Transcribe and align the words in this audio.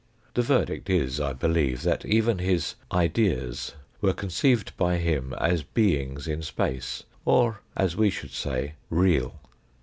The 0.33 0.41
verdict 0.41 0.89
is, 0.89 1.19
I 1.19 1.33
believe, 1.33 1.83
that 1.83 2.05
even 2.05 2.39
his" 2.39 2.73
ideas" 2.91 3.75
were 4.01 4.13
conceived 4.15 4.75
by 4.75 4.97
him 4.97 5.31
as 5.37 5.61
beings 5.61 6.27
in 6.27 6.41
space, 6.41 7.03
or, 7.23 7.61
as 7.75 7.95
we 7.95 8.09
should 8.09 8.31
say, 8.31 8.73
real. 8.89 9.39